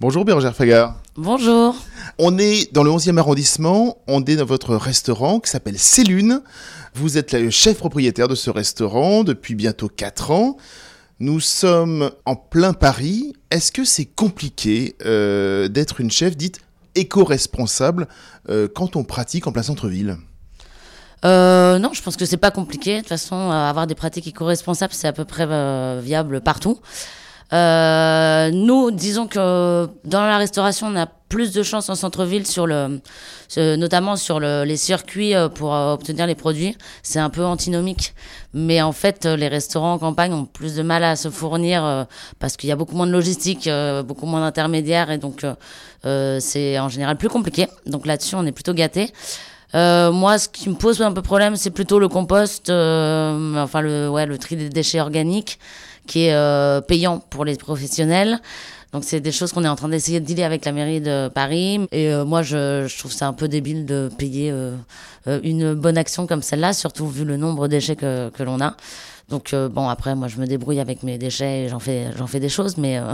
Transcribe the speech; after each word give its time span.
Bonjour 0.00 0.24
Bérangère 0.24 0.54
Fagar. 0.54 0.94
Bonjour. 1.16 1.74
On 2.18 2.38
est 2.38 2.72
dans 2.72 2.84
le 2.84 2.90
11e 2.90 3.18
arrondissement, 3.18 3.98
on 4.06 4.24
est 4.24 4.36
dans 4.36 4.44
votre 4.44 4.76
restaurant 4.76 5.40
qui 5.40 5.50
s'appelle 5.50 5.76
Célune. 5.76 6.40
Vous 6.94 7.18
êtes 7.18 7.32
le 7.32 7.50
chef 7.50 7.78
propriétaire 7.78 8.28
de 8.28 8.36
ce 8.36 8.48
restaurant 8.48 9.24
depuis 9.24 9.56
bientôt 9.56 9.88
4 9.88 10.30
ans. 10.30 10.56
Nous 11.18 11.40
sommes 11.40 12.12
en 12.26 12.36
plein 12.36 12.74
Paris. 12.74 13.32
Est-ce 13.50 13.72
que 13.72 13.84
c'est 13.84 14.04
compliqué 14.04 14.94
euh, 15.04 15.66
d'être 15.66 16.00
une 16.00 16.12
chef 16.12 16.36
dite 16.36 16.60
éco-responsable 16.94 18.06
euh, 18.50 18.68
quand 18.72 18.94
on 18.94 19.02
pratique 19.02 19.48
en 19.48 19.52
plein 19.52 19.64
centre-ville? 19.64 20.16
Euh, 21.24 21.80
non, 21.80 21.90
je 21.92 22.02
pense 22.02 22.16
que 22.16 22.24
c'est 22.24 22.36
pas 22.36 22.52
compliqué. 22.52 22.96
De 22.96 23.00
toute 23.00 23.08
façon, 23.08 23.50
avoir 23.50 23.86
des 23.86 23.96
pratiques 23.96 24.28
éco-responsables, 24.28 24.92
c'est 24.92 25.08
à 25.08 25.12
peu 25.12 25.24
près 25.24 25.46
euh, 25.48 26.00
viable 26.02 26.40
partout. 26.40 26.78
Euh, 27.52 28.50
nous, 28.52 28.90
disons 28.90 29.26
que 29.26 29.88
dans 30.04 30.22
la 30.22 30.36
restauration, 30.36 30.88
on 30.88 30.96
a 30.96 31.06
plus 31.06 31.52
de 31.52 31.62
chances 31.62 31.88
en 31.90 31.94
centre-ville 31.94 32.46
sur 32.46 32.66
le, 32.66 33.00
notamment 33.76 34.16
sur 34.16 34.40
le- 34.40 34.64
les 34.64 34.76
circuits 34.78 35.34
euh, 35.34 35.48
pour 35.48 35.74
euh, 35.74 35.92
obtenir 35.92 36.26
les 36.26 36.34
produits. 36.34 36.76
C'est 37.02 37.18
un 37.18 37.30
peu 37.30 37.44
antinomique, 37.44 38.14
mais 38.54 38.80
en 38.82 38.92
fait, 38.92 39.26
euh, 39.26 39.36
les 39.36 39.48
restaurants 39.48 39.94
en 39.94 39.98
campagne 39.98 40.32
ont 40.32 40.44
plus 40.46 40.74
de 40.74 40.82
mal 40.82 41.04
à 41.04 41.16
se 41.16 41.28
fournir 41.30 42.06
parce 42.38 42.56
qu'il 42.56 42.68
y 42.68 42.72
a 42.72 42.76
beaucoup 42.76 42.96
moins 42.96 43.06
de 43.06 43.12
logistique, 43.12 43.68
beaucoup 44.06 44.26
moins 44.26 44.40
d'intermédiaires, 44.40 45.10
et 45.10 45.18
donc 45.18 45.44
euh, 46.04 46.38
c'est 46.40 46.78
en 46.78 46.88
général 46.88 47.16
plus 47.16 47.28
compliqué. 47.28 47.66
Donc 47.86 48.06
là-dessus, 48.06 48.34
on 48.34 48.46
est 48.46 48.52
plutôt 48.52 48.74
gâtés. 48.74 49.12
Euh, 49.74 50.10
moi, 50.12 50.38
ce 50.38 50.48
qui 50.48 50.68
me 50.68 50.74
pose 50.74 51.00
un 51.02 51.12
peu 51.12 51.22
problème, 51.22 51.56
c'est 51.56 51.70
plutôt 51.70 51.98
le 51.98 52.08
compost, 52.08 52.70
euh, 52.70 53.56
enfin 53.56 53.80
le, 53.80 54.08
ouais, 54.08 54.26
le 54.26 54.38
tri 54.38 54.56
des 54.56 54.68
déchets 54.70 55.00
organiques, 55.00 55.58
qui 56.06 56.24
est 56.24 56.34
euh, 56.34 56.80
payant 56.80 57.18
pour 57.18 57.44
les 57.44 57.56
professionnels. 57.56 58.40
Donc 58.92 59.04
c'est 59.04 59.20
des 59.20 59.32
choses 59.32 59.52
qu'on 59.52 59.64
est 59.64 59.68
en 59.68 59.76
train 59.76 59.90
d'essayer 59.90 60.18
de 60.18 60.24
dealer 60.24 60.44
avec 60.44 60.64
la 60.64 60.72
mairie 60.72 61.02
de 61.02 61.28
Paris. 61.28 61.86
Et 61.92 62.10
euh, 62.10 62.24
moi, 62.24 62.40
je, 62.40 62.86
je 62.88 62.98
trouve 62.98 63.12
ça 63.12 63.26
un 63.28 63.34
peu 63.34 63.46
débile 63.46 63.84
de 63.84 64.10
payer 64.16 64.50
euh, 64.50 64.74
euh, 65.26 65.40
une 65.42 65.74
bonne 65.74 65.98
action 65.98 66.26
comme 66.26 66.40
celle-là, 66.40 66.72
surtout 66.72 67.06
vu 67.06 67.26
le 67.26 67.36
nombre 67.36 67.68
de 67.68 67.72
déchets 67.72 67.96
que, 67.96 68.30
que 68.30 68.42
l'on 68.42 68.62
a. 68.62 68.74
Donc 69.28 69.52
euh, 69.52 69.68
bon, 69.68 69.90
après, 69.90 70.14
moi, 70.14 70.26
je 70.28 70.38
me 70.38 70.46
débrouille 70.46 70.80
avec 70.80 71.02
mes 71.02 71.18
déchets 71.18 71.64
et 71.64 71.68
j'en 71.68 71.80
fais, 71.80 72.06
j'en 72.16 72.26
fais 72.26 72.40
des 72.40 72.48
choses, 72.48 72.78
mais 72.78 72.96
euh, 72.96 73.12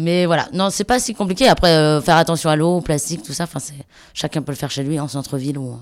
mais 0.00 0.26
voilà. 0.26 0.48
Non, 0.52 0.70
c'est 0.70 0.84
pas 0.84 0.98
si 0.98 1.14
compliqué. 1.14 1.48
Après, 1.48 1.70
euh, 1.70 2.00
faire 2.00 2.16
attention 2.16 2.50
à 2.50 2.56
l'eau, 2.56 2.78
au 2.78 2.80
plastique, 2.80 3.22
tout 3.22 3.32
ça. 3.32 3.44
Enfin, 3.44 3.58
c'est 3.60 3.74
chacun 4.14 4.42
peut 4.42 4.52
le 4.52 4.56
faire 4.56 4.70
chez 4.70 4.82
lui, 4.82 4.98
en 4.98 5.08
centre-ville 5.08 5.58
ou 5.58 5.76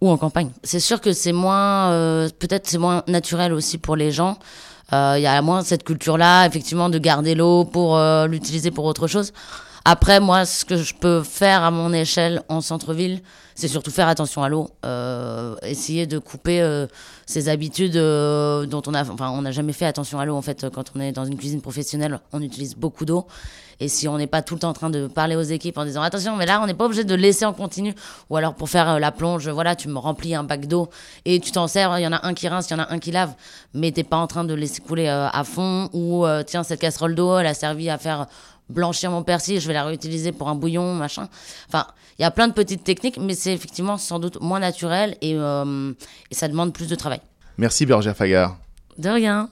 ou 0.00 0.08
en 0.10 0.16
campagne. 0.16 0.50
C'est 0.64 0.80
sûr 0.80 1.00
que 1.00 1.12
c'est 1.12 1.32
moins, 1.32 1.90
euh, 1.92 2.28
peut-être 2.38 2.66
c'est 2.66 2.78
moins 2.78 3.02
naturel 3.06 3.52
aussi 3.52 3.76
pour 3.78 3.96
les 3.96 4.10
gens. 4.12 4.38
Euh, 4.92 5.14
Il 5.18 5.22
y 5.22 5.26
a 5.26 5.40
moins 5.42 5.62
cette 5.62 5.84
culture-là, 5.84 6.46
effectivement, 6.46 6.88
de 6.88 6.98
garder 6.98 7.34
l'eau 7.34 7.64
pour 7.64 7.98
l'utiliser 8.26 8.70
pour 8.70 8.84
autre 8.86 9.06
chose. 9.06 9.32
Après, 9.84 10.20
moi, 10.20 10.44
ce 10.44 10.64
que 10.64 10.76
je 10.76 10.94
peux 10.94 11.22
faire 11.22 11.62
à 11.62 11.70
mon 11.70 11.92
échelle 11.92 12.42
en 12.48 12.60
centre-ville, 12.60 13.22
c'est 13.54 13.68
surtout 13.68 13.90
faire 13.90 14.08
attention 14.08 14.42
à 14.42 14.48
l'eau, 14.48 14.70
euh, 14.84 15.56
essayer 15.62 16.06
de 16.06 16.18
couper 16.18 16.60
euh, 16.60 16.86
ces 17.26 17.48
habitudes 17.48 17.96
euh, 17.96 18.66
dont 18.66 18.82
on 18.86 18.94
a, 18.94 19.02
enfin, 19.02 19.30
on 19.30 19.42
n'a 19.42 19.52
jamais 19.52 19.72
fait 19.72 19.86
attention 19.86 20.18
à 20.18 20.24
l'eau 20.24 20.36
en 20.36 20.42
fait. 20.42 20.66
Quand 20.70 20.92
on 20.94 21.00
est 21.00 21.12
dans 21.12 21.24
une 21.24 21.36
cuisine 21.36 21.60
professionnelle, 21.60 22.20
on 22.32 22.40
utilise 22.42 22.74
beaucoup 22.74 23.04
d'eau, 23.04 23.26
et 23.80 23.88
si 23.88 24.06
on 24.06 24.18
n'est 24.18 24.26
pas 24.26 24.42
tout 24.42 24.54
le 24.54 24.60
temps 24.60 24.68
en 24.68 24.74
train 24.74 24.90
de 24.90 25.06
parler 25.06 25.36
aux 25.36 25.42
équipes 25.42 25.78
en 25.78 25.84
disant 25.86 26.02
attention, 26.02 26.36
mais 26.36 26.44
là, 26.44 26.60
on 26.62 26.66
n'est 26.66 26.74
pas 26.74 26.84
obligé 26.84 27.02
de 27.02 27.14
laisser 27.14 27.46
en 27.46 27.54
continu, 27.54 27.94
ou 28.28 28.36
alors 28.36 28.54
pour 28.54 28.68
faire 28.68 28.88
euh, 28.90 28.98
la 28.98 29.10
plonge, 29.10 29.48
voilà, 29.48 29.74
tu 29.74 29.88
me 29.88 29.98
remplis 29.98 30.34
un 30.34 30.44
bac 30.44 30.66
d'eau 30.66 30.90
et 31.24 31.40
tu 31.40 31.50
t'en 31.50 31.66
sers. 31.66 31.98
Il 31.98 32.02
y 32.02 32.06
en 32.06 32.12
a 32.12 32.26
un 32.26 32.34
qui 32.34 32.46
rince, 32.46 32.68
il 32.68 32.74
y 32.74 32.76
en 32.76 32.80
a 32.80 32.92
un 32.92 32.98
qui 32.98 33.10
lave, 33.10 33.32
mais 33.72 33.90
t'es 33.90 34.04
pas 34.04 34.18
en 34.18 34.26
train 34.26 34.44
de 34.44 34.52
laisser 34.52 34.82
couler 34.82 35.08
euh, 35.08 35.28
à 35.28 35.44
fond, 35.44 35.88
ou 35.94 36.26
euh, 36.26 36.42
tiens, 36.42 36.62
cette 36.62 36.80
casserole 36.80 37.14
d'eau, 37.14 37.38
elle 37.38 37.46
a 37.46 37.54
servi 37.54 37.88
à 37.88 37.96
faire 37.96 38.26
blanchir 38.70 39.10
mon 39.10 39.22
persil, 39.22 39.60
je 39.60 39.66
vais 39.66 39.74
la 39.74 39.84
réutiliser 39.84 40.32
pour 40.32 40.48
un 40.48 40.54
bouillon, 40.54 40.94
machin. 40.94 41.28
Enfin, 41.68 41.86
il 42.18 42.22
y 42.22 42.24
a 42.24 42.30
plein 42.30 42.48
de 42.48 42.52
petites 42.52 42.84
techniques, 42.84 43.18
mais 43.18 43.34
c'est 43.34 43.52
effectivement 43.52 43.98
sans 43.98 44.18
doute 44.18 44.40
moins 44.40 44.60
naturel 44.60 45.16
et, 45.20 45.34
euh, 45.34 45.92
et 46.30 46.34
ça 46.34 46.48
demande 46.48 46.72
plus 46.72 46.88
de 46.88 46.94
travail. 46.94 47.20
Merci 47.58 47.84
Bérangère 47.84 48.16
Fagar. 48.16 48.56
De 48.96 49.10
rien. 49.10 49.50